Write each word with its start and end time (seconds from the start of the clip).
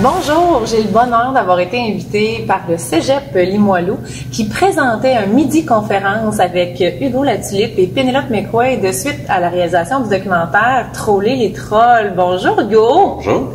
Bonjour, 0.00 0.64
j'ai 0.64 0.84
le 0.84 0.90
bonheur 0.90 1.32
d'avoir 1.34 1.58
été 1.58 1.76
invitée 1.76 2.44
par 2.46 2.60
le 2.68 2.78
Cégep 2.78 3.34
Limoilou 3.34 3.96
qui 4.30 4.44
présentait 4.44 5.14
un 5.14 5.26
midi-conférence 5.26 6.38
avec 6.38 6.80
Hugo 7.00 7.24
Latulippe 7.24 7.76
et 7.78 7.88
Pénélope 7.88 8.30
McQuay 8.30 8.76
de 8.76 8.92
suite 8.92 9.18
à 9.28 9.40
la 9.40 9.48
réalisation 9.48 10.00
du 10.00 10.08
documentaire 10.08 10.90
Troller 10.92 11.34
les 11.34 11.52
trolls. 11.52 12.12
Bonjour 12.14 12.60
Hugo. 12.60 13.16
Bonjour. 13.16 13.54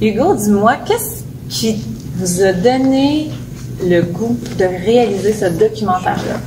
Hugo, 0.00 0.36
dis-moi, 0.36 0.74
qu'est-ce 0.86 1.24
qui 1.48 1.82
vous 2.14 2.40
a 2.40 2.52
donné 2.52 3.28
le 3.84 4.02
goût 4.02 4.38
de 4.60 4.64
réaliser 4.64 5.32
ce 5.32 5.46
documentaire-là? 5.46 6.38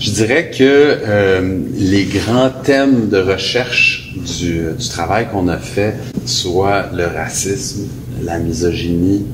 Je 0.00 0.10
dirais 0.10 0.50
que 0.50 0.62
euh, 0.62 1.60
les 1.74 2.04
grands 2.04 2.50
thèmes 2.62 3.08
de 3.08 3.18
recherche 3.18 4.14
du, 4.14 4.72
du 4.78 4.88
travail 4.88 5.26
qu'on 5.28 5.48
a 5.48 5.56
fait, 5.58 5.94
soit 6.26 6.86
le 6.92 7.06
racisme, 7.06 7.88
la 8.24 8.38
misogynie 8.38 9.24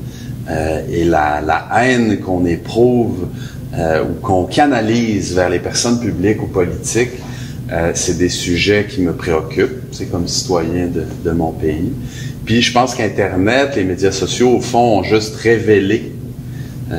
euh, 0.49 0.81
et 0.91 1.05
la, 1.05 1.41
haine 1.77 2.19
qu'on 2.19 2.45
éprouve 2.45 3.27
euh, 3.77 4.03
ou 4.03 4.13
qu'on 4.21 4.43
canalise 4.43 5.33
vers 5.33 5.49
les 5.49 5.59
personnes 5.59 5.99
publiques 5.99 6.41
ou 6.41 6.47
politiques, 6.47 7.13
euh, 7.71 7.91
c'est 7.93 8.17
des 8.17 8.29
sujets 8.29 8.85
qui 8.89 9.01
me 9.01 9.13
préoccupent, 9.13 9.81
c'est 9.91 10.11
comme 10.11 10.27
citoyen 10.27 10.87
de, 10.87 11.31
mon 11.31 11.51
pays. 11.51 11.93
Puis 12.45 12.61
je 12.61 12.73
pense 12.73 12.93
qu'Internet, 12.93 13.75
les 13.77 13.85
médias 13.85 14.11
sociaux, 14.11 14.57
au 14.57 14.61
fond, 14.61 14.99
ont 14.99 15.03
juste 15.03 15.35
révélé 15.35 16.11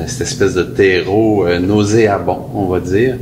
cette 0.07 0.21
espèce 0.21 0.55
de 0.55 0.63
terreau 0.63 1.47
nauséabond, 1.59 2.47
on 2.55 2.65
va 2.65 2.79
dire, 2.79 3.17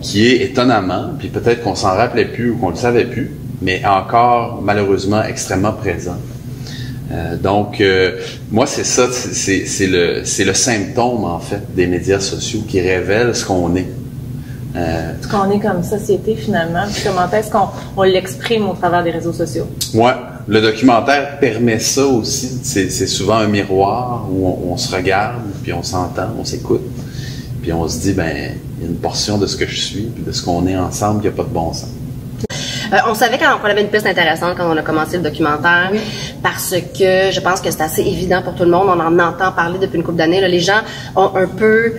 qui 0.00 0.24
est 0.24 0.42
étonnamment, 0.42 1.10
puis 1.18 1.28
peut-être 1.28 1.62
qu'on 1.62 1.74
s'en 1.74 1.88
rappelait 1.88 2.26
plus 2.26 2.52
ou 2.52 2.56
qu'on 2.56 2.70
le 2.70 2.76
savait 2.76 3.04
plus, 3.04 3.32
mais 3.60 3.82
encore 3.84 4.62
malheureusement 4.64 5.22
extrêmement 5.24 5.72
présent. 5.72 6.16
Euh, 7.12 7.36
donc, 7.36 7.80
euh, 7.80 8.18
moi, 8.50 8.66
c'est 8.66 8.84
ça, 8.84 9.08
c'est 9.12 9.86
le, 9.86 10.20
le 10.20 10.54
symptôme, 10.54 11.24
en 11.24 11.38
fait, 11.38 11.62
des 11.74 11.86
médias 11.86 12.20
sociaux 12.20 12.62
qui 12.66 12.80
révèlent 12.80 13.34
ce 13.34 13.44
qu'on 13.44 13.74
est. 13.76 13.88
Euh, 14.76 15.12
ce 15.22 15.28
qu'on 15.28 15.50
est 15.52 15.60
comme 15.60 15.84
société, 15.84 16.34
finalement, 16.34 16.84
puis 16.92 17.02
comment 17.04 17.30
est-ce 17.30 17.50
qu'on 17.50 17.68
on, 17.96 18.02
l'exprime 18.02 18.68
au 18.68 18.72
travers 18.72 19.04
des 19.04 19.12
réseaux 19.12 19.32
sociaux? 19.32 19.68
Ouais, 19.94 20.14
le 20.48 20.60
documentaire 20.60 21.38
permet 21.38 21.78
ça 21.78 22.04
aussi. 22.06 22.58
C'est 22.64 22.88
souvent 23.06 23.36
un 23.36 23.46
miroir 23.46 24.26
où 24.28 24.48
on, 24.48 24.72
on 24.72 24.76
se 24.76 24.92
regarde, 24.92 25.42
puis 25.62 25.72
on 25.72 25.84
s'entend, 25.84 26.28
on 26.40 26.44
s'écoute, 26.44 26.82
puis 27.62 27.72
on 27.72 27.86
se 27.86 28.00
dit, 28.00 28.14
ben, 28.14 28.56
il 28.78 28.82
y 28.82 28.86
a 28.86 28.90
une 28.90 28.96
portion 28.96 29.38
de 29.38 29.46
ce 29.46 29.56
que 29.56 29.66
je 29.66 29.80
suis, 29.80 30.06
puis 30.06 30.24
de 30.24 30.32
ce 30.32 30.42
qu'on 30.42 30.66
est 30.66 30.76
ensemble 30.76 31.20
qui 31.20 31.26
n'a 31.26 31.32
pas 31.32 31.44
de 31.44 31.50
bon 31.50 31.72
sens. 31.72 31.90
Euh, 32.92 32.96
on 33.08 33.14
savait 33.14 33.38
qu'on 33.38 33.64
avait 33.64 33.80
une 33.82 33.88
piste 33.88 34.06
intéressante 34.06 34.56
quand 34.56 34.70
on 34.72 34.76
a 34.76 34.82
commencé 34.82 35.16
le 35.16 35.22
documentaire 35.22 35.90
oui. 35.92 36.00
parce 36.42 36.74
que 36.98 37.30
je 37.30 37.40
pense 37.40 37.60
que 37.60 37.70
c'est 37.70 37.82
assez 37.82 38.02
évident 38.02 38.42
pour 38.42 38.54
tout 38.54 38.64
le 38.64 38.70
monde. 38.70 38.88
On 38.88 39.00
en 39.00 39.18
entend 39.18 39.52
parler 39.52 39.78
depuis 39.78 39.96
une 39.96 40.04
couple 40.04 40.18
d'années. 40.18 40.46
Les 40.46 40.60
gens 40.60 40.80
ont 41.16 41.30
un 41.36 41.46
peu 41.46 41.92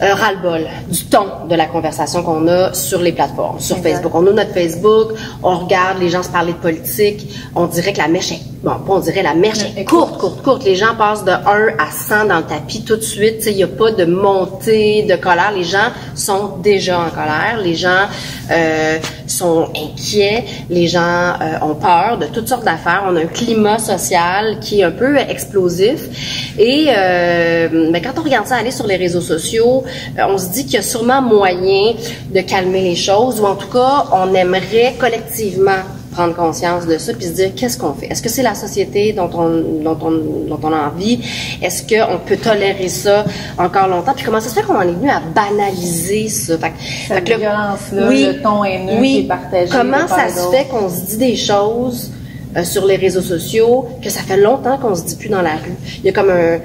euh, 0.00 0.14
ras-le-bol 0.14 0.66
du 0.88 1.06
ton 1.06 1.46
de 1.48 1.54
la 1.56 1.66
conversation 1.66 2.22
qu'on 2.22 2.46
a 2.46 2.72
sur 2.72 3.00
les 3.00 3.12
plateformes, 3.12 3.58
sur. 3.58 3.78
Facebook. 3.78 4.14
On 4.14 4.22
ouvre 4.22 4.34
notre 4.34 4.52
Facebook, 4.52 5.12
on 5.42 5.58
regarde 5.58 5.98
les 5.98 6.08
gens 6.08 6.22
se 6.22 6.28
parler 6.28 6.52
de 6.52 6.58
politique, 6.58 7.28
on 7.56 7.66
dirait 7.66 7.92
que 7.92 7.98
la 7.98 8.06
mèche 8.06 8.32
est, 8.32 8.40
bon, 8.62 8.72
on 8.88 8.98
dirait 8.98 9.22
la 9.22 9.34
mèche 9.34 9.58
est 9.76 9.84
courte, 9.84 10.18
courte, 10.18 10.42
courte. 10.42 10.64
Les 10.64 10.74
gens 10.74 10.94
passent 10.96 11.24
de 11.24 11.30
1 11.30 11.34
à 11.78 11.90
100 11.90 12.26
dans 12.26 12.38
le 12.38 12.44
tapis 12.44 12.84
tout 12.84 12.96
de 12.96 13.02
suite. 13.02 13.44
Il 13.46 13.56
n'y 13.56 13.62
a 13.62 13.68
pas 13.68 13.90
de 13.90 14.04
montée 14.04 15.02
de 15.02 15.16
colère. 15.16 15.52
Les 15.54 15.64
gens 15.64 15.90
sont 16.14 16.58
déjà 16.62 17.00
en 17.00 17.10
colère. 17.10 17.58
Les 17.62 17.74
gens 17.74 18.06
euh, 18.50 18.98
sont 19.26 19.68
inquiets. 19.76 20.44
Les 20.70 20.88
gens 20.88 21.00
euh, 21.40 21.58
ont 21.62 21.74
peur 21.74 22.18
de 22.18 22.26
toutes 22.26 22.48
sortes 22.48 22.64
d'affaires. 22.64 23.04
On 23.06 23.16
a 23.16 23.20
un 23.20 23.26
climat 23.26 23.78
social 23.78 24.58
qui 24.60 24.80
est 24.80 24.84
un 24.84 24.90
peu 24.90 25.16
explosif. 25.16 26.54
Et 26.58 26.86
euh, 26.88 27.90
ben, 27.92 28.02
quand 28.02 28.20
on 28.20 28.22
regarde 28.22 28.46
ça 28.46 28.56
aller 28.56 28.70
sur 28.70 28.86
les 28.86 28.96
réseaux 28.96 29.20
sociaux, 29.20 29.84
euh, 30.18 30.22
on 30.28 30.38
se 30.38 30.48
dit 30.48 30.64
qu'il 30.64 30.74
y 30.74 30.78
a 30.78 30.82
sûrement 30.82 31.22
moyen 31.22 31.94
de 32.34 32.40
calmer 32.40 32.82
les 32.82 32.96
choses, 32.96 33.40
ou 33.40 33.44
en 33.44 33.54
tout 33.54 33.68
cas, 33.68 34.06
on 34.12 34.34
aimerait 34.34 34.94
collectivement 34.98 35.82
prendre 36.18 36.34
conscience 36.34 36.84
de 36.84 36.98
ça 36.98 37.12
puis 37.14 37.26
se 37.26 37.32
dire 37.32 37.50
qu'est-ce 37.54 37.78
qu'on 37.78 37.92
fait? 37.92 38.06
Est-ce 38.06 38.22
que 38.22 38.28
c'est 38.28 38.42
la 38.42 38.56
société 38.56 39.12
dont 39.12 39.30
on 39.34 39.82
dont 39.84 39.98
on 40.02 40.10
dont 40.48 40.58
on 40.64 40.72
a 40.72 40.88
envie? 40.88 41.20
Est-ce 41.62 41.82
qu'on 41.82 42.18
peut 42.18 42.36
tolérer 42.36 42.88
ça 42.88 43.24
encore 43.56 43.86
longtemps? 43.86 44.14
Puis 44.16 44.24
comment 44.24 44.40
ça 44.40 44.48
se 44.48 44.54
fait 44.54 44.66
qu'on 44.66 44.74
en 44.74 44.82
est 44.82 44.92
venu 44.92 45.08
à 45.08 45.20
banaliser 45.20 46.28
ça? 46.28 46.58
Fait, 46.58 46.72
Cette 47.06 47.28
fait 47.28 47.36
violence-là, 47.36 48.08
oui, 48.08 48.24
le 48.26 48.42
ton 48.42 48.64
haineux 48.64 49.00
oui, 49.00 49.12
qui 49.12 49.18
est 49.20 49.28
partagé. 49.28 49.70
Comment 49.70 50.08
ça 50.08 50.28
se 50.28 50.50
fait 50.50 50.64
qu'on 50.64 50.88
se 50.88 51.02
dit 51.02 51.18
des 51.18 51.36
choses 51.36 52.10
euh, 52.56 52.64
sur 52.64 52.86
les 52.86 52.96
réseaux 52.96 53.20
sociaux 53.20 53.86
que 54.02 54.10
ça 54.10 54.20
fait 54.20 54.36
longtemps 54.36 54.78
qu'on 54.78 54.94
se 54.94 55.02
dit 55.02 55.16
plus 55.16 55.28
dans 55.28 55.42
la 55.42 55.56
rue. 55.56 55.74
Il 55.98 56.06
y 56.06 56.08
a 56.08 56.12
comme 56.12 56.30
un, 56.30 56.32
euh, 56.32 56.58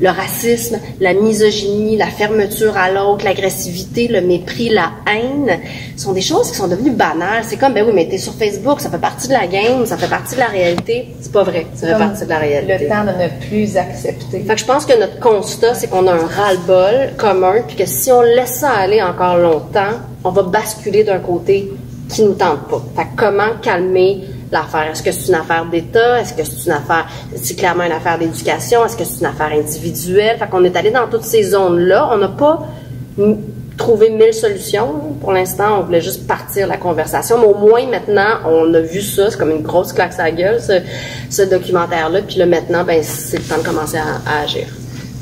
le 0.00 0.08
racisme, 0.08 0.78
la 1.00 1.14
misogynie, 1.14 1.96
la 1.96 2.06
fermeture 2.06 2.76
à 2.76 2.90
l'autre, 2.90 3.24
l'agressivité, 3.24 4.08
le 4.08 4.20
mépris, 4.20 4.68
la 4.68 4.90
haine 5.06 5.60
sont 5.96 6.12
des 6.12 6.20
choses 6.20 6.50
qui 6.50 6.56
sont 6.56 6.68
devenues 6.68 6.90
banales. 6.90 7.44
C'est 7.44 7.56
comme 7.56 7.74
ben 7.74 7.84
oui, 7.86 7.92
mais 7.94 8.08
t'es 8.08 8.18
sur 8.18 8.34
Facebook, 8.34 8.80
ça 8.80 8.90
fait 8.90 8.98
partie 8.98 9.28
de 9.28 9.32
la 9.32 9.46
game, 9.46 9.86
ça 9.86 9.96
fait 9.96 10.08
partie 10.08 10.34
de 10.34 10.40
la 10.40 10.46
réalité. 10.46 11.14
C'est 11.20 11.32
pas 11.32 11.44
vrai, 11.44 11.66
ça 11.74 11.86
fait 11.86 11.92
comme 11.92 12.08
partie 12.08 12.24
de 12.24 12.30
la 12.30 12.38
réalité. 12.38 12.84
Le 12.84 12.88
temps 12.88 13.04
de 13.04 13.22
ne 13.22 13.48
plus 13.48 13.76
accepter. 13.76 14.40
Fait 14.40 14.54
que 14.54 14.60
je 14.60 14.64
pense 14.64 14.86
que 14.86 14.98
notre 14.98 15.20
constat, 15.20 15.74
c'est 15.74 15.88
qu'on 15.88 16.06
a 16.06 16.12
un 16.12 16.26
ras-le-bol 16.26 17.16
commun, 17.16 17.62
puis 17.66 17.76
que 17.76 17.86
si 17.86 18.10
on 18.10 18.22
laisse 18.22 18.54
ça 18.54 18.70
aller 18.70 19.00
encore 19.02 19.36
longtemps, 19.36 19.98
on 20.24 20.30
va 20.30 20.42
basculer 20.42 21.04
d'un 21.04 21.20
côté 21.20 21.70
qui 22.08 22.22
nous 22.22 22.34
tente 22.34 22.68
pas. 22.68 22.82
Fait 22.96 23.02
que 23.04 23.16
comment 23.16 23.56
calmer 23.62 24.24
l'affaire? 24.52 24.90
Est-ce 24.92 25.02
que 25.02 25.12
c'est 25.12 25.28
une 25.28 25.34
affaire 25.34 25.64
d'État? 25.66 26.20
Est-ce 26.20 26.34
que 26.34 26.44
c'est 26.44 26.66
une 26.66 26.72
affaire, 26.72 27.06
c'est 27.36 27.56
clairement 27.56 27.84
une 27.84 27.92
affaire 27.92 28.18
d'éducation? 28.18 28.84
Est-ce 28.84 28.96
que 28.96 29.04
c'est 29.04 29.20
une 29.20 29.26
affaire 29.26 29.52
individuelle? 29.52 30.38
Fait 30.38 30.48
qu'on 30.48 30.64
est 30.64 30.76
allé 30.76 30.90
dans 30.90 31.06
toutes 31.08 31.24
ces 31.24 31.42
zones-là. 31.42 32.08
On 32.12 32.18
n'a 32.18 32.28
pas 32.28 32.66
trouvé 33.76 34.10
mille 34.10 34.34
solutions. 34.34 35.16
Pour 35.20 35.32
l'instant, 35.32 35.80
on 35.80 35.82
voulait 35.84 36.00
juste 36.00 36.26
partir 36.26 36.66
la 36.66 36.76
conversation. 36.76 37.38
Mais 37.38 37.46
au 37.46 37.54
moins, 37.54 37.86
maintenant, 37.86 38.40
on 38.46 38.72
a 38.74 38.80
vu 38.80 39.00
ça. 39.00 39.30
C'est 39.30 39.38
comme 39.38 39.50
une 39.50 39.62
grosse 39.62 39.92
claque 39.92 40.12
à 40.18 40.24
la 40.24 40.30
gueule, 40.32 40.60
ce, 40.60 40.80
ce 41.30 41.42
documentaire-là. 41.42 42.22
Puis 42.22 42.36
là, 42.36 42.46
maintenant, 42.46 42.84
ben, 42.84 43.02
c'est 43.02 43.38
le 43.38 43.44
temps 43.44 43.58
de 43.58 43.62
commencer 43.66 43.96
à, 43.96 44.30
à 44.30 44.42
agir. 44.42 44.66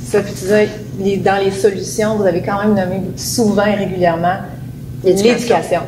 Ça, 0.06 0.20
puis 0.20 0.32
tu 0.32 1.02
dis, 1.02 1.16
dans 1.18 1.42
les 1.42 1.50
solutions, 1.50 2.16
vous 2.16 2.26
avez 2.26 2.40
quand 2.40 2.58
même 2.62 2.74
nommé 2.74 3.02
souvent 3.16 3.66
et 3.66 3.74
régulièrement 3.74 4.36
l'éducation. 5.04 5.80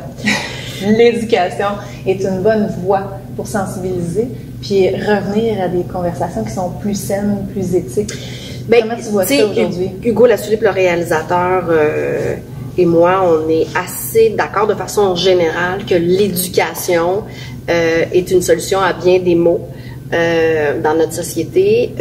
L'éducation 0.85 1.67
est 2.05 2.21
une 2.23 2.41
bonne 2.41 2.67
voie 2.83 3.19
pour 3.35 3.47
sensibiliser, 3.47 4.27
puis 4.61 4.89
revenir 4.89 5.61
à 5.61 5.67
des 5.67 5.83
conversations 5.83 6.43
qui 6.43 6.51
sont 6.51 6.71
plus 6.81 6.95
saines, 6.95 7.45
plus 7.51 7.75
éthiques. 7.75 8.13
Ben, 8.67 8.81
Comment 8.83 8.95
tu 8.95 9.09
vois 9.09 9.25
ça 9.25 9.45
aujourd'hui? 9.45 9.91
Hugo 10.03 10.25
Latulippe, 10.25 10.61
le 10.61 10.69
réalisateur, 10.69 11.65
euh, 11.69 12.35
et 12.77 12.85
moi, 12.85 13.23
on 13.25 13.49
est 13.49 13.67
assez 13.75 14.29
d'accord 14.37 14.67
de 14.67 14.75
façon 14.75 15.15
générale 15.15 15.85
que 15.85 15.95
l'éducation 15.95 17.23
euh, 17.69 18.05
est 18.13 18.31
une 18.31 18.41
solution 18.41 18.79
à 18.79 18.93
bien 18.93 19.19
des 19.19 19.35
maux 19.35 19.67
euh, 20.13 20.81
dans 20.81 20.95
notre 20.95 21.13
société. 21.13 21.91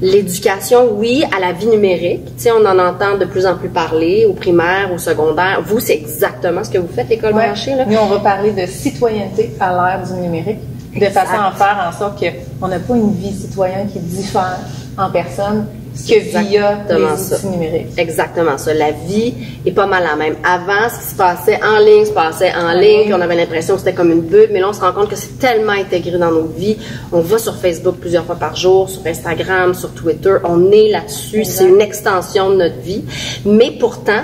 L'éducation, 0.00 0.88
oui, 0.94 1.24
à 1.36 1.40
la 1.40 1.52
vie 1.52 1.66
numérique. 1.66 2.24
Tu 2.36 2.44
sais, 2.44 2.50
on 2.52 2.64
en 2.64 2.78
entend 2.78 3.18
de 3.18 3.26
plus 3.26 3.46
en 3.46 3.56
plus 3.56 3.68
parler 3.68 4.24
au 4.26 4.32
primaire, 4.32 4.90
au 4.92 4.98
secondaire. 4.98 5.60
Vous, 5.64 5.78
c'est 5.80 5.94
exactement 5.94 6.64
ce 6.64 6.70
que 6.70 6.78
vous 6.78 6.88
faites, 6.88 7.08
l'école 7.08 7.34
ouais. 7.34 7.46
branchée. 7.46 7.74
Là. 7.74 7.84
Nous, 7.86 7.96
on 7.96 8.06
va 8.06 8.20
parler 8.20 8.52
de 8.52 8.64
citoyenneté 8.66 9.54
à 9.60 9.72
l'ère 9.72 10.06
du 10.06 10.14
numérique, 10.20 10.60
de 10.94 11.04
exact. 11.04 11.26
façon 11.26 11.42
à 11.42 11.52
faire 11.52 11.86
en 11.86 11.96
sorte 11.96 12.18
qu'on 12.18 12.68
n'a 12.68 12.78
pas 12.78 12.94
une 12.94 13.12
vie 13.12 13.32
citoyenne 13.32 13.88
qui 13.88 13.98
diffère 13.98 14.58
en 14.96 15.10
personne 15.10 15.66
que 16.02 16.18
via 16.18 16.84
les 16.88 17.16
ça. 17.16 17.36
outils 17.36 17.46
numériques. 17.46 17.88
Exactement 17.96 18.58
ça. 18.58 18.74
La 18.74 18.90
vie 18.90 19.34
est 19.64 19.72
pas 19.72 19.86
mal 19.86 20.04
la 20.04 20.16
même. 20.16 20.36
Avant, 20.44 20.88
ce 20.88 21.00
qui 21.00 21.10
se 21.10 21.14
passait 21.14 21.58
en 21.62 21.78
ligne, 21.78 22.04
se 22.04 22.12
passait 22.12 22.52
en 22.54 22.72
ligne, 22.72 23.04
puis 23.04 23.14
on 23.14 23.20
avait 23.20 23.36
l'impression 23.36 23.74
que 23.74 23.80
c'était 23.80 23.94
comme 23.94 24.10
une 24.10 24.22
bulle, 24.22 24.48
mais 24.52 24.60
là, 24.60 24.68
on 24.68 24.72
se 24.72 24.80
rend 24.80 24.92
compte 24.92 25.08
que 25.08 25.16
c'est 25.16 25.38
tellement 25.38 25.72
intégré 25.72 26.18
dans 26.18 26.30
nos 26.30 26.46
vies. 26.46 26.76
On 27.12 27.20
va 27.20 27.38
sur 27.38 27.56
Facebook 27.56 27.96
plusieurs 28.00 28.24
fois 28.24 28.36
par 28.36 28.56
jour, 28.56 28.88
sur 28.88 29.06
Instagram, 29.06 29.74
sur 29.74 29.92
Twitter. 29.92 30.36
On 30.44 30.70
est 30.70 30.90
là-dessus. 30.90 31.44
C'est 31.44 31.68
une 31.68 31.80
extension 31.80 32.50
de 32.50 32.56
notre 32.56 32.80
vie. 32.80 33.04
Mais 33.44 33.72
pourtant, 33.78 34.22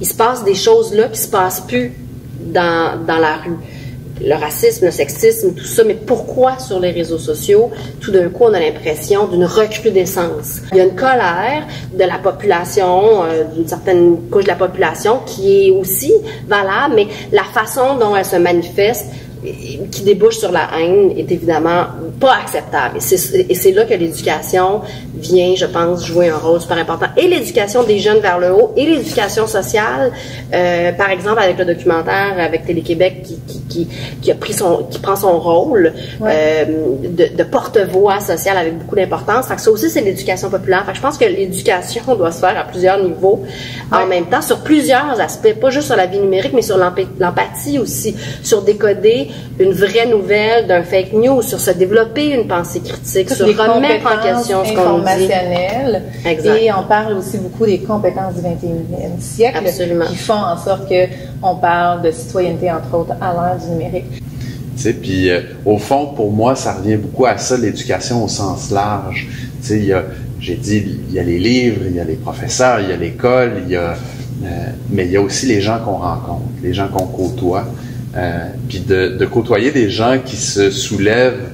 il 0.00 0.06
se 0.06 0.14
passe 0.14 0.44
des 0.44 0.54
choses 0.54 0.94
là 0.94 1.08
qui 1.08 1.20
se 1.20 1.28
passent 1.28 1.60
plus 1.60 1.92
dans, 2.40 2.98
dans 3.06 3.18
la 3.18 3.36
rue 3.36 3.58
le 4.22 4.34
racisme, 4.34 4.86
le 4.86 4.90
sexisme, 4.90 5.54
tout 5.54 5.64
ça, 5.64 5.84
mais 5.84 5.94
pourquoi 5.94 6.58
sur 6.58 6.80
les 6.80 6.90
réseaux 6.90 7.18
sociaux, 7.18 7.70
tout 8.00 8.10
d'un 8.10 8.28
coup, 8.28 8.44
on 8.44 8.54
a 8.54 8.60
l'impression 8.60 9.26
d'une 9.26 9.44
recrudescence? 9.44 10.60
Il 10.72 10.78
y 10.78 10.80
a 10.80 10.84
une 10.84 10.94
colère 10.94 11.66
de 11.92 12.04
la 12.04 12.18
population, 12.18 13.24
euh, 13.24 13.44
d'une 13.44 13.68
certaine 13.68 14.28
couche 14.30 14.44
de 14.44 14.48
la 14.48 14.56
population, 14.56 15.20
qui 15.26 15.68
est 15.68 15.70
aussi 15.70 16.12
valable, 16.46 16.94
mais 16.96 17.06
la 17.32 17.44
façon 17.44 17.96
dont 17.98 18.14
elle 18.16 18.24
se 18.24 18.36
manifeste, 18.36 19.06
qui 19.90 20.02
débouche 20.02 20.36
sur 20.36 20.52
la 20.52 20.68
haine 20.78 21.12
est 21.16 21.30
évidemment 21.32 21.86
pas 22.20 22.34
acceptable. 22.42 22.98
Et 22.98 23.54
c'est 23.54 23.72
là 23.72 23.84
que 23.84 23.94
l'éducation 23.94 24.82
vient, 25.20 25.54
je 25.54 25.66
pense, 25.66 26.04
jouer 26.06 26.28
un 26.28 26.36
rôle 26.36 26.60
super 26.60 26.78
important. 26.78 27.06
Et 27.16 27.28
l'éducation 27.28 27.82
des 27.82 27.98
jeunes 27.98 28.18
vers 28.18 28.38
le 28.38 28.52
haut 28.52 28.72
et 28.76 28.86
l'éducation 28.86 29.46
sociale, 29.46 30.12
euh, 30.52 30.92
par 30.92 31.10
exemple 31.10 31.40
avec 31.40 31.58
le 31.58 31.64
documentaire 31.64 32.34
avec 32.38 32.66
Télé-Québec 32.66 33.22
qui, 33.24 33.38
qui, 33.46 33.60
qui, 33.68 33.88
qui, 34.20 34.30
a 34.30 34.34
pris 34.34 34.52
son, 34.52 34.84
qui 34.90 34.98
prend 34.98 35.16
son 35.16 35.38
rôle 35.38 35.92
euh, 36.22 36.64
de, 37.02 37.36
de 37.36 37.44
porte-voix 37.44 38.20
sociale 38.20 38.56
avec 38.56 38.78
beaucoup 38.78 38.96
d'importance. 38.96 39.46
Ça 39.56 39.70
aussi, 39.70 39.90
c'est 39.90 40.00
l'éducation 40.00 40.50
populaire. 40.50 40.84
Fait 40.84 40.92
que 40.92 40.96
je 40.96 41.02
pense 41.02 41.18
que 41.18 41.24
l'éducation 41.24 42.14
doit 42.16 42.32
se 42.32 42.40
faire 42.40 42.58
à 42.58 42.64
plusieurs 42.64 43.02
niveaux 43.02 43.44
en 43.92 44.06
même 44.06 44.26
temps, 44.26 44.42
sur 44.42 44.60
plusieurs 44.60 45.20
aspects, 45.20 45.54
pas 45.60 45.70
juste 45.70 45.86
sur 45.86 45.96
la 45.96 46.06
vie 46.06 46.18
numérique, 46.18 46.52
mais 46.54 46.62
sur 46.62 46.78
l'empathie 46.78 47.78
aussi, 47.78 48.16
sur 48.42 48.62
décoder 48.62 49.28
une 49.58 49.72
vraie 49.72 50.06
nouvelle 50.06 50.66
d'un 50.66 50.82
fake 50.82 51.12
news, 51.12 51.42
sur 51.42 51.60
se 51.60 51.70
développer 51.70 52.28
une 52.30 52.46
pensée 52.46 52.80
critique, 52.80 53.30
sur 53.30 53.46
remettre 53.46 54.06
en 54.06 54.22
question 54.22 54.64
ce 54.64 54.72
qu'on 54.72 54.98
Exact. 56.24 56.58
Et 56.60 56.72
on 56.72 56.84
parle 56.84 57.14
aussi 57.14 57.38
beaucoup 57.38 57.66
des 57.66 57.78
compétences 57.80 58.34
du 58.34 58.40
21e 58.40 59.20
siècle 59.20 59.64
qui 60.08 60.16
font 60.16 60.34
en 60.34 60.56
sorte 60.56 60.88
que 60.88 61.06
on 61.42 61.56
parle 61.56 62.02
de 62.02 62.10
citoyenneté, 62.10 62.70
entre 62.70 62.94
autres, 62.96 63.14
à 63.20 63.32
l'ère 63.32 63.58
du 63.58 63.70
numérique. 63.70 64.22
Tu 64.76 64.82
sais, 64.82 64.92
puis 64.92 65.30
euh, 65.30 65.40
au 65.64 65.78
fond, 65.78 66.06
pour 66.14 66.30
moi, 66.32 66.54
ça 66.54 66.74
revient 66.74 66.96
beaucoup 66.96 67.26
à 67.26 67.36
ça, 67.38 67.56
l'éducation 67.56 68.24
au 68.24 68.28
sens 68.28 68.70
large. 68.70 69.28
Tu 69.62 69.68
sais, 69.68 69.94
j'ai 70.40 70.54
dit, 70.54 70.98
il 71.08 71.14
y 71.14 71.18
a 71.18 71.22
les 71.22 71.38
livres, 71.38 71.82
il 71.86 71.94
y 71.94 72.00
a 72.00 72.04
les 72.04 72.16
professeurs, 72.16 72.80
il 72.80 72.88
y 72.88 72.92
a 72.92 72.96
l'école, 72.96 73.62
il 73.66 73.72
y 73.72 73.76
a, 73.76 73.94
euh, 74.44 74.46
mais 74.90 75.04
il 75.04 75.12
y 75.12 75.16
a 75.16 75.20
aussi 75.20 75.46
les 75.46 75.60
gens 75.60 75.78
qu'on 75.84 75.98
rencontre, 75.98 76.46
les 76.62 76.72
gens 76.72 76.88
qu'on 76.88 77.06
côtoie. 77.06 77.66
Euh, 78.16 78.48
puis 78.68 78.80
de, 78.80 79.16
de, 79.18 79.26
côtoyer 79.26 79.70
des 79.70 79.88
gens 79.88 80.18
qui 80.24 80.36
se 80.36 80.70
soulèvent, 80.70 81.48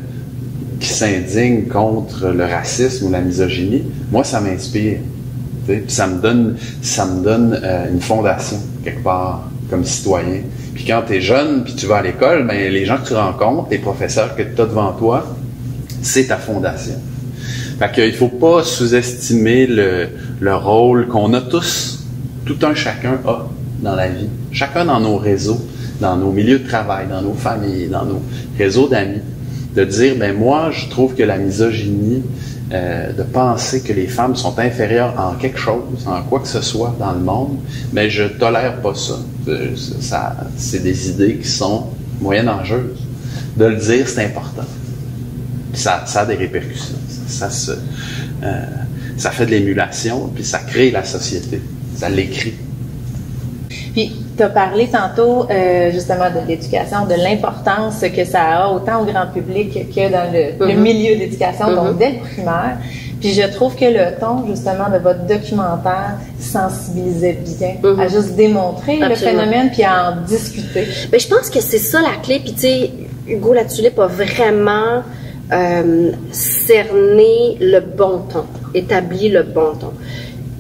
qui 0.80 0.88
s'indignent 0.88 1.64
contre 1.64 2.28
le 2.28 2.44
racisme 2.44 3.06
ou 3.06 3.10
la 3.10 3.20
misogynie, 3.20 3.82
moi, 4.10 4.24
ça 4.24 4.40
m'inspire. 4.40 4.98
Ça 5.88 6.06
me 6.06 6.20
donne, 6.20 6.56
ça 6.80 7.06
me 7.06 7.24
donne 7.24 7.58
euh, 7.60 7.90
une 7.92 8.00
fondation 8.00 8.58
quelque 8.84 9.02
part 9.02 9.48
comme 9.68 9.84
citoyen. 9.84 10.42
Puis 10.74 10.84
quand 10.84 11.02
tu 11.06 11.14
es 11.14 11.20
jeune, 11.20 11.64
puis 11.64 11.74
tu 11.74 11.86
vas 11.86 11.96
à 11.96 12.02
l'école, 12.02 12.46
ben 12.46 12.72
les 12.72 12.84
gens 12.84 12.98
que 12.98 13.08
tu 13.08 13.14
rencontres, 13.14 13.68
les 13.72 13.78
professeurs 13.78 14.36
que 14.36 14.42
tu 14.42 14.60
as 14.60 14.66
devant 14.66 14.92
toi, 14.92 15.26
c'est 16.02 16.28
ta 16.28 16.36
fondation. 16.36 16.94
Fait 17.80 17.92
qu'il 17.92 18.14
faut 18.14 18.28
pas 18.28 18.62
sous-estimer 18.62 19.66
le 19.66 20.54
rôle 20.54 21.08
qu'on 21.08 21.34
a 21.34 21.40
tous, 21.40 22.04
tout 22.44 22.58
un 22.62 22.74
chacun 22.74 23.18
a 23.26 23.48
dans 23.80 23.96
la 23.96 24.06
vie. 24.06 24.28
Chacun 24.52 24.84
dans 24.84 25.00
nos 25.00 25.16
réseaux 25.16 25.60
dans 26.00 26.16
nos 26.16 26.30
milieux 26.30 26.58
de 26.58 26.68
travail, 26.68 27.06
dans 27.08 27.22
nos 27.22 27.34
familles, 27.34 27.88
dans 27.88 28.04
nos 28.04 28.22
réseaux 28.58 28.88
d'amis, 28.88 29.20
de 29.76 29.84
dire, 29.84 30.16
ben 30.16 30.34
moi, 30.34 30.70
je 30.72 30.88
trouve 30.88 31.14
que 31.14 31.22
la 31.22 31.36
misogynie, 31.36 32.22
euh, 32.72 33.12
de 33.12 33.22
penser 33.22 33.82
que 33.82 33.92
les 33.92 34.08
femmes 34.08 34.34
sont 34.34 34.58
inférieures 34.58 35.14
en 35.20 35.34
quelque 35.34 35.58
chose, 35.58 36.04
en 36.06 36.22
quoi 36.22 36.40
que 36.40 36.48
ce 36.48 36.62
soit 36.62 36.96
dans 36.98 37.12
le 37.12 37.20
monde, 37.20 37.58
mais 37.92 38.10
je 38.10 38.24
tolère 38.24 38.80
pas 38.80 38.94
ça. 38.94 39.18
Euh, 39.46 39.76
ça 40.00 40.36
c'est 40.56 40.82
des 40.82 41.10
idées 41.10 41.36
qui 41.36 41.48
sont 41.48 41.86
moyennes 42.20 42.48
enjeuses. 42.48 43.06
De 43.56 43.66
le 43.66 43.76
dire, 43.76 44.08
c'est 44.08 44.24
important. 44.24 44.66
ça, 45.74 46.02
ça 46.06 46.22
a 46.22 46.26
des 46.26 46.34
répercussions. 46.34 46.96
Euh, 48.42 48.64
ça 49.16 49.30
fait 49.30 49.46
de 49.46 49.50
l'émulation, 49.50 50.30
puis 50.34 50.44
ça 50.44 50.58
crée 50.58 50.90
la 50.90 51.04
société. 51.04 51.60
Ça 51.96 52.08
l'écrit. 52.08 52.54
Puis, 53.92 54.12
tu 54.36 54.42
as 54.42 54.48
parlé 54.48 54.88
tantôt 54.88 55.46
euh, 55.50 55.90
justement 55.90 56.26
de 56.30 56.46
l'éducation, 56.46 57.06
de 57.06 57.14
l'importance 57.14 58.00
que 58.14 58.24
ça 58.24 58.42
a 58.42 58.70
autant 58.70 59.02
au 59.02 59.04
grand 59.04 59.26
public 59.32 59.72
que 59.72 60.12
dans 60.12 60.30
le, 60.32 60.64
mm-hmm. 60.64 60.76
milieu 60.76 61.16
d'éducation, 61.16 61.74
donc 61.74 61.94
mm-hmm. 61.94 61.98
dès 61.98 62.10
le 62.10 62.18
primaire. 62.18 62.78
Puis 63.20 63.32
je 63.32 63.42
trouve 63.54 63.74
que 63.74 63.86
le 63.86 64.20
ton 64.20 64.46
justement 64.46 64.90
de 64.92 64.98
votre 64.98 65.26
documentaire 65.26 66.16
sensibilisait 66.38 67.38
bien 67.58 67.76
à 67.82 67.86
mm-hmm. 67.86 68.10
juste 68.10 68.36
démontrer 68.36 68.98
le 68.98 69.14
phénomène 69.14 69.70
puis 69.72 69.84
à 69.84 70.12
en 70.12 70.24
discuter. 70.26 70.86
Mais 71.10 71.18
je 71.18 71.28
pense 71.28 71.48
que 71.48 71.60
c'est 71.60 71.78
ça 71.78 72.02
la 72.02 72.22
clé. 72.22 72.40
Puis 72.40 72.52
tu 72.52 72.60
sais, 72.60 72.90
Hugo 73.26 73.54
Latulippe 73.54 73.98
a 73.98 74.06
vraiment 74.06 75.02
euh, 75.52 76.12
cerné 76.30 77.56
le 77.60 77.80
bon 77.80 78.18
ton, 78.30 78.44
établi 78.74 79.30
le 79.30 79.44
bon 79.44 79.72
ton 79.80 79.92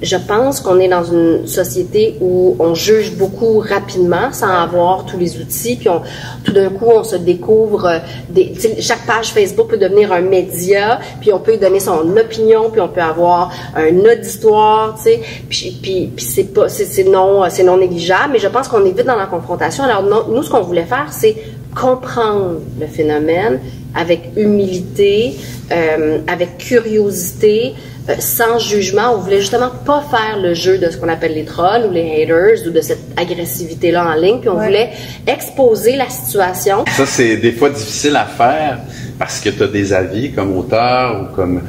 je 0.02 0.16
pense 0.16 0.60
qu'on 0.60 0.78
est 0.78 0.88
dans 0.88 1.04
une 1.04 1.46
société 1.46 2.16
où 2.20 2.56
on 2.58 2.74
juge 2.74 3.16
beaucoup 3.16 3.60
rapidement 3.60 4.32
sans 4.32 4.48
avoir 4.48 5.06
tous 5.06 5.16
les 5.16 5.38
outils, 5.38 5.76
puis 5.76 5.88
on, 5.88 6.02
tout 6.44 6.52
d'un 6.52 6.68
coup 6.68 6.86
on 6.94 7.04
se 7.04 7.16
découvre 7.16 7.86
euh, 7.86 7.98
des, 8.28 8.52
chaque 8.80 9.06
page 9.06 9.32
Facebook 9.32 9.68
peut 9.68 9.78
devenir 9.78 10.12
un 10.12 10.20
média, 10.20 11.00
puis 11.20 11.32
on 11.32 11.38
peut 11.38 11.54
y 11.54 11.58
donner 11.58 11.80
son 11.80 12.16
opinion, 12.16 12.70
puis 12.70 12.80
on 12.80 12.88
peut 12.88 13.00
avoir 13.00 13.52
un 13.74 13.96
auditoire, 13.98 14.96
tu 14.96 15.04
sais, 15.04 15.20
puis, 15.48 15.78
puis, 15.80 16.10
puis 16.14 16.24
c'est 16.24 16.52
pas 16.52 16.68
c'est 16.68 17.04
non 17.04 17.44
c'est 17.48 17.64
non 17.64 17.78
négligeable, 17.78 18.32
mais 18.32 18.38
je 18.38 18.48
pense 18.48 18.68
qu'on 18.68 18.84
est 18.84 18.96
vite 18.96 19.06
dans 19.06 19.16
la 19.16 19.26
confrontation. 19.26 19.84
Alors 19.84 20.02
nous 20.28 20.42
ce 20.42 20.50
qu'on 20.50 20.62
voulait 20.62 20.84
faire 20.84 21.08
c'est 21.10 21.36
comprendre 21.74 22.60
le 22.80 22.86
phénomène 22.86 23.60
avec 23.94 24.30
humilité, 24.36 25.36
euh, 25.72 26.18
avec 26.26 26.58
curiosité, 26.58 27.74
euh, 28.08 28.14
sans 28.18 28.58
jugement. 28.58 29.14
On 29.14 29.18
voulait 29.18 29.40
justement 29.40 29.70
pas 29.84 30.02
faire 30.10 30.38
le 30.40 30.54
jeu 30.54 30.78
de 30.78 30.90
ce 30.90 30.96
qu'on 30.96 31.08
appelle 31.08 31.34
les 31.34 31.44
trolls 31.44 31.86
ou 31.88 31.92
les 31.92 32.22
haters 32.22 32.66
ou 32.66 32.70
de 32.70 32.80
cette 32.80 33.00
agressivité-là 33.16 34.06
en 34.06 34.14
ligne. 34.14 34.40
Puis 34.40 34.48
on 34.48 34.54
voulait 34.54 34.90
exposer 35.26 35.96
la 35.96 36.08
situation. 36.08 36.84
Ça, 36.96 37.06
c'est 37.06 37.36
des 37.36 37.52
fois 37.52 37.70
difficile 37.70 38.16
à 38.16 38.26
faire 38.26 38.78
parce 39.18 39.40
que 39.40 39.50
tu 39.50 39.62
as 39.62 39.68
des 39.68 39.92
avis 39.92 40.32
comme 40.32 40.56
auteur 40.56 41.22
ou 41.22 41.34
comme 41.34 41.62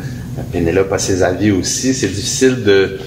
Pénélope 0.52 0.92
a 0.94 1.00
ses 1.00 1.24
avis 1.24 1.52
aussi. 1.52 1.94
C'est 1.94 2.08
difficile 2.08 2.64
de, 2.64 3.00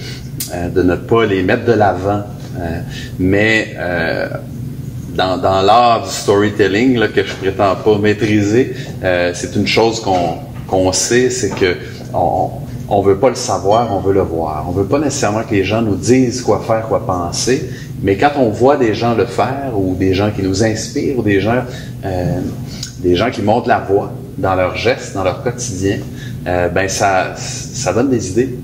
euh, 0.54 0.68
de 0.68 0.82
ne 0.82 0.96
pas 0.96 1.24
les 1.24 1.42
mettre 1.42 1.64
de 1.64 1.72
l'avant. 1.72 2.22
Euh, 2.58 2.80
mais 3.18 3.76
dans, 5.14 5.38
dans 5.38 5.60
l'art 5.62 6.02
du 6.02 6.10
storytelling 6.10 6.98
là, 6.98 7.08
que 7.08 7.22
je 7.24 7.32
prétends 7.34 7.76
pas 7.76 7.98
maîtriser, 7.98 8.74
c'est 9.02 9.54
une 9.56 9.66
chose 9.66 10.00
qu'on 10.00 10.50
qu'on 10.70 10.92
sait, 10.92 11.30
c'est 11.30 11.50
que 11.50 11.76
on, 12.14 12.50
on 12.90 13.02
veut 13.02 13.18
pas 13.18 13.28
le 13.28 13.36
savoir, 13.36 13.94
on 13.94 14.00
veut 14.00 14.12
le 14.12 14.22
voir. 14.22 14.66
On 14.68 14.72
veut 14.72 14.84
pas 14.84 14.98
nécessairement 14.98 15.44
que 15.44 15.54
les 15.54 15.64
gens 15.64 15.80
nous 15.80 15.94
disent 15.94 16.42
quoi 16.42 16.60
faire, 16.60 16.88
quoi 16.88 17.06
penser, 17.06 17.70
mais 18.02 18.16
quand 18.16 18.32
on 18.36 18.50
voit 18.50 18.76
des 18.76 18.94
gens 18.94 19.14
le 19.14 19.26
faire 19.26 19.72
ou 19.74 19.94
des 19.94 20.12
gens 20.12 20.30
qui 20.30 20.42
nous 20.42 20.64
inspirent 20.64 21.18
ou 21.18 21.22
des 21.22 21.40
gens, 21.40 21.62
euh, 22.04 22.40
des 22.98 23.14
gens 23.14 23.30
qui 23.30 23.42
montrent 23.42 23.68
la 23.68 23.78
voie 23.78 24.12
dans 24.38 24.54
leurs 24.54 24.76
gestes, 24.76 25.14
dans 25.14 25.22
leur 25.22 25.42
quotidien, 25.42 25.98
euh, 26.46 26.68
ben 26.68 26.88
ça, 26.88 27.34
ça 27.36 27.92
donne 27.92 28.10
des 28.10 28.30
idées. 28.30 28.58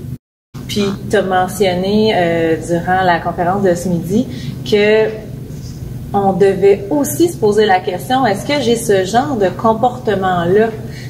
Puis 0.67 0.85
tu 1.09 1.21
mentionné 1.21 2.13
euh, 2.15 2.55
durant 2.67 3.03
la 3.03 3.19
conférence 3.19 3.63
de 3.63 3.73
ce 3.73 3.87
midi 3.87 4.27
que 4.69 5.26
on 6.13 6.33
devait 6.33 6.85
aussi 6.89 7.29
se 7.29 7.37
poser 7.37 7.65
la 7.65 7.79
question 7.79 8.25
est-ce 8.25 8.45
que 8.45 8.61
j'ai 8.61 8.75
ce 8.75 9.03
genre 9.05 9.35
de 9.35 9.49
comportement 9.49 10.45
là 10.45 10.69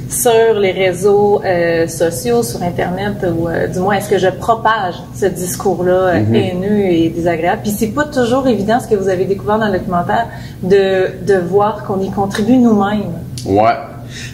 sur 0.09 0.53
les 0.59 0.71
réseaux 0.71 1.41
euh, 1.43 1.87
sociaux, 1.87 2.43
sur 2.43 2.63
Internet, 2.63 3.25
ou 3.37 3.47
euh, 3.47 3.67
du 3.67 3.79
moins, 3.79 3.95
est-ce 3.95 4.09
que 4.09 4.17
je 4.17 4.29
propage 4.29 4.95
ce 5.13 5.25
discours-là 5.25 6.19
mhm. 6.19 6.35
haineux 6.35 6.85
et 6.85 7.09
désagréable? 7.09 7.61
Puis 7.63 7.71
c'est 7.71 7.89
pas 7.89 8.05
toujours 8.05 8.47
évident 8.47 8.79
ce 8.79 8.87
que 8.87 8.95
vous 8.95 9.09
avez 9.09 9.25
découvert 9.25 9.59
dans 9.59 9.67
le 9.67 9.79
documentaire 9.79 10.27
de, 10.63 11.09
de 11.25 11.37
voir 11.37 11.83
qu'on 11.83 11.99
y 12.01 12.09
contribue 12.09 12.57
nous-mêmes. 12.57 13.13
Ouais. 13.45 13.75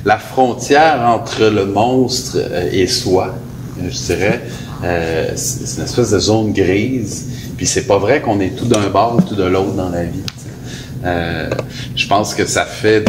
La 0.05 0.17
frontière 0.17 1.01
entre 1.07 1.45
le 1.45 1.65
monstre 1.65 2.37
et 2.71 2.85
soi, 2.85 3.33
je 3.81 4.13
dirais, 4.13 4.41
c'est 5.35 5.77
une 5.77 5.83
espèce 5.83 6.11
de 6.11 6.19
zone 6.19 6.53
grise. 6.53 7.53
Puis 7.57 7.65
c'est 7.65 7.87
pas 7.87 7.97
vrai 7.97 8.21
qu'on 8.21 8.39
est 8.39 8.55
tout 8.55 8.65
d'un 8.65 8.87
bord 8.89 9.15
ou 9.17 9.21
tout 9.21 9.35
de 9.35 9.43
l'autre 9.43 9.73
dans 9.73 9.89
la 9.89 10.03
vie. 10.03 10.21
Euh, 11.03 11.49
je 11.95 12.07
pense 12.07 12.33
que 12.33 12.45
ça 12.45 12.63
fait 12.65 13.03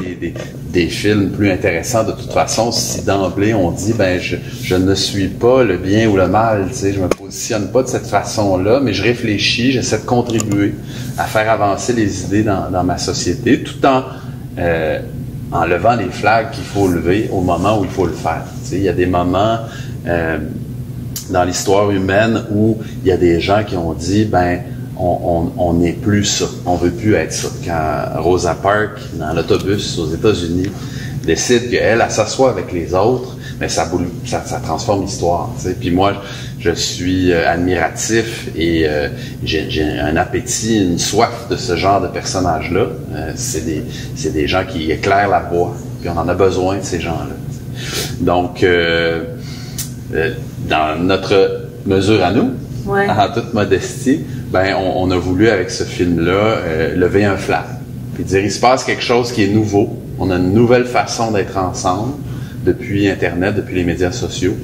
des, 0.73 0.89
films 0.89 1.31
plus 1.31 1.51
intéressants 1.53 2.03
de 2.03 2.11
toute 2.11 2.33
façon 2.33 2.73
si 2.73 3.03
d'emblée 3.03 3.55
on 3.55 3.71
dit 3.71 3.93
ben 3.93 4.21
je, 4.21 4.75
ne 4.75 4.95
suis 4.97 5.29
pas 5.29 5.63
le 5.63 5.77
bien 5.77 6.09
ou 6.09 6.17
le 6.17 6.27
mal, 6.27 6.67
tu 6.71 6.75
sais, 6.75 6.93
je 6.93 7.01
me 7.01 7.07
positionne 7.07 7.71
pas 7.71 7.85
de 7.85 7.89
cette 7.89 8.09
façon-là, 8.09 8.81
mais 8.81 8.93
je 8.93 9.05
réfléchis, 9.05 9.71
j'essaie 9.71 9.99
de 9.99 10.05
contribuer 10.05 10.75
à 11.17 11.25
faire 11.25 11.49
avancer 11.49 11.93
les 11.93 12.25
idées 12.25 12.43
dans, 12.43 12.83
ma 12.83 12.99
société, 12.99 13.63
tout 13.63 13.87
en 13.87 14.03
euh, 14.59 14.99
en 15.53 15.65
levant 15.65 15.95
les 15.95 16.11
flags 16.11 16.51
qu'il 16.51 16.65
faut 16.65 16.89
lever 16.89 17.29
au 17.31 17.41
moment 17.41 17.79
où 17.79 17.85
il 17.85 17.91
faut 17.91 18.07
le 18.07 18.13
faire. 18.13 18.43
Tu 18.65 18.71
sais, 18.71 18.77
il 18.77 18.83
y 18.83 18.89
a 18.89 18.93
des 18.93 19.07
moments 19.07 19.59
euh, 20.07 20.39
dans 21.31 21.45
l'histoire 21.45 21.93
humaine 21.93 22.43
où 22.51 22.79
il 23.05 23.09
y 23.09 23.13
a 23.13 23.17
des 23.17 23.41
gens 23.41 23.63
qui 23.65 23.77
ont 23.77 23.93
dit 23.93 24.25
ben 24.25 24.61
on 24.99 25.73
n'est 25.75 25.93
plus 25.93 26.25
ça. 26.25 26.47
On 26.67 26.77
veut 26.77 26.91
plus 26.91 27.15
être 27.15 27.33
ça. 27.33 27.49
Quand 27.65 28.23
Rosa 28.23 28.55
Parks, 28.55 29.01
dans 29.15 29.33
l'autobus 29.33 29.99
aux 29.99 30.13
États-Unis, 30.13 30.71
décide 31.25 31.71
qu'elle, 31.71 32.01
elle, 32.01 32.11
s'assoit 32.11 32.51
avec 32.51 32.73
les 32.73 32.95
autres, 32.95 33.37
mais 33.61 33.69
ça, 33.69 33.91
ça, 34.25 34.61
transforme 34.61 35.03
l'histoire. 35.03 35.51
Puis 35.81 35.91
moi, 35.91 36.23
je 36.59 36.71
suis 36.71 37.33
euh, 37.33 37.49
admiratif 37.49 38.49
et 38.57 38.87
euh, 38.87 39.09
j'ai 39.43 39.83
un 40.01 40.17
appétit, 40.17 40.83
une 40.83 40.99
soif 40.99 41.49
de 41.51 41.57
ce 41.57 41.77
genre 41.77 42.01
de 42.01 42.09
personnages-là. 42.09 42.87
Euh, 43.15 43.33
c'est 43.37 43.65
des, 43.65 44.31
des 44.31 44.47
gens 44.47 44.65
qui 44.65 44.91
éclairent 44.91 45.29
la 45.29 45.41
voie, 45.41 45.75
puis 46.01 46.09
on 46.09 46.19
en 46.19 46.29
a 46.29 46.35
besoin 46.35 46.79
de 46.79 46.85
ces 46.85 47.01
gens-là. 47.01 47.35
Donc, 48.21 48.65
dans 50.69 51.03
notre 51.03 51.69
mesure 51.87 52.23
à 52.25 52.31
nous, 52.31 52.51
Ouais. 52.87 53.09
en 53.09 53.33
toute 53.33 53.55
modestie, 53.55 54.21
ben 54.54 54.76
on, 54.76 55.11
a 55.11 55.16
voulu 55.16 55.49
avec 55.49 55.68
ce 55.68 55.82
film-là 55.82 56.30
euh, 56.32 56.94
lever 56.94 57.25
un 57.25 57.37
flag, 57.37 57.64
puis 58.14 58.23
dire 58.23 58.38
il 58.38 58.52
se 58.52 58.61
passe 58.61 58.84
quelque 58.84 59.02
chose 59.02 59.32
qui 59.32 59.42
est 59.42 59.49
nouveau. 59.49 59.99
On 60.20 60.30
a 60.30 60.37
une 60.37 60.52
nouvelle 60.52 60.84
façon 60.84 61.32
d'être 61.32 61.58
ensemble 61.58 62.12
depuis 62.64 63.11
Internet, 63.11 63.56
depuis 63.56 63.75
les 63.75 63.82
médias 63.82 64.12
sociaux. 64.12 64.54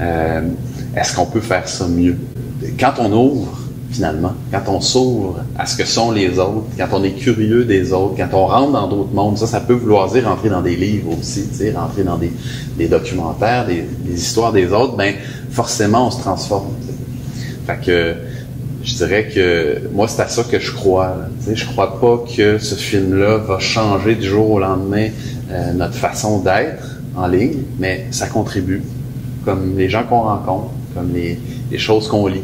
Euh, 0.00 0.40
Est-ce 0.96 1.14
qu'on 1.14 1.26
peut 1.26 1.42
faire 1.42 1.68
ça 1.68 1.86
mieux? 1.86 2.16
Quand 2.80 2.94
on 2.98 3.12
ouvre 3.12 3.58
finalement, 3.90 4.32
quand 4.50 4.62
on 4.68 4.80
s'ouvre 4.80 5.44
à 5.58 5.66
ce 5.66 5.76
que 5.76 5.84
sont 5.84 6.10
les 6.10 6.38
autres, 6.38 6.64
quand 6.78 6.88
on 6.92 7.04
est 7.04 7.12
curieux 7.12 7.66
des 7.66 7.92
autres, 7.92 8.14
quand 8.16 8.30
on 8.32 8.46
rentre 8.46 8.72
dans 8.72 8.88
d'autres 8.88 9.12
mondes, 9.12 9.36
ça, 9.36 9.46
ça 9.46 9.60
peut 9.60 9.74
vouloir 9.74 10.10
dire 10.10 10.26
rentrer 10.26 10.48
dans 10.48 10.62
des 10.62 10.74
livres 10.74 11.10
aussi, 11.18 11.46
rentrer 11.76 12.02
dans 12.02 12.16
des, 12.16 12.88
documentaires, 12.88 13.66
des, 13.66 13.84
histoires 14.10 14.54
des 14.54 14.72
autres, 14.72 14.96
ben 14.96 15.14
forcément 15.50 16.06
on 16.06 16.10
se 16.10 16.20
transforme. 16.20 16.70
Fait 17.66 17.78
que 17.84 18.14
je 18.84 18.94
dirais 18.94 19.28
que 19.34 19.80
moi 19.92 20.06
c'est 20.08 20.22
à 20.22 20.28
ça 20.28 20.42
que 20.44 20.58
je 20.58 20.72
crois. 20.72 21.16
sais, 21.40 21.56
je 21.56 21.66
crois 21.66 21.98
pas 22.00 22.22
que 22.36 22.58
ce 22.58 22.74
film-là 22.74 23.38
va 23.38 23.58
changer 23.58 24.14
du 24.14 24.26
jour 24.26 24.50
au 24.50 24.58
lendemain 24.60 25.08
euh, 25.50 25.72
notre 25.72 25.94
façon 25.94 26.38
d'être 26.40 26.98
en 27.16 27.26
ligne, 27.26 27.62
mais 27.78 28.06
ça 28.10 28.26
contribue, 28.26 28.82
comme 29.44 29.76
les 29.76 29.88
gens 29.88 30.02
qu'on 30.04 30.20
rencontre, 30.22 30.70
comme 30.94 31.12
les, 31.14 31.38
les 31.70 31.78
choses 31.78 32.08
qu'on 32.08 32.26
lit, 32.26 32.42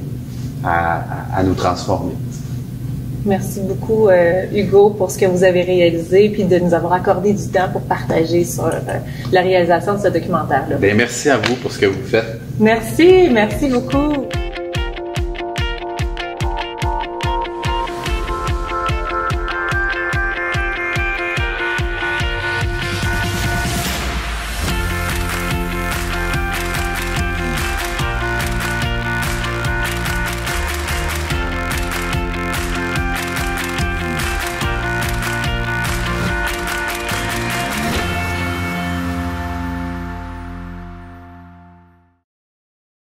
à, 0.65 0.97
à- 0.97 1.39
à 1.39 1.43
nous 1.43 1.55
transformer. 1.55 2.13
Merci 3.27 3.61
beaucoup, 3.61 4.09
euh, 4.09 4.45
Hugo, 4.55 4.91
pour 4.91 5.11
ce 5.11 5.19
que 5.19 5.27
vous 5.27 5.45
avez 5.45 5.61
réalisé, 5.63 6.31
puis 6.31 6.45
de 6.45 6.59
nous 6.59 6.73
avoir 6.73 6.95
accordé 6.95 7.35
du 7.35 7.49
temps 7.49 7.69
pour 7.71 7.83
partager 7.83 8.45
sur 8.45 8.65
euh, 8.67 8.79
la 9.31 9.43
réalisation 9.43 9.95
de 9.97 10.01
ce 10.01 10.09
documentaire-là. 10.09 10.77
Ben, 10.81 10.97
merci 10.97 11.29
à 11.29 11.37
vous 11.37 11.55
pour 11.57 11.71
ce 11.71 11.79
que 11.81 11.87
vous 11.87 12.03
faites. 12.07 12.41
Merci, 12.59 13.29
merci 13.31 13.69
beaucoup. 13.69 14.25